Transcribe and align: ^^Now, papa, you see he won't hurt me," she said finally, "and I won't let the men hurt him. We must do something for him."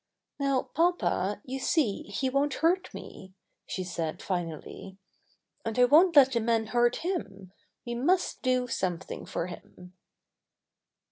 ^^Now, 0.41 0.73
papa, 0.73 1.43
you 1.45 1.59
see 1.59 2.05
he 2.07 2.27
won't 2.27 2.55
hurt 2.55 2.91
me," 2.91 3.35
she 3.67 3.83
said 3.83 4.19
finally, 4.19 4.97
"and 5.63 5.77
I 5.77 5.85
won't 5.85 6.15
let 6.15 6.31
the 6.31 6.39
men 6.39 6.65
hurt 6.65 6.95
him. 7.05 7.53
We 7.85 7.93
must 7.93 8.41
do 8.41 8.65
something 8.67 9.27
for 9.27 9.45
him." 9.45 9.93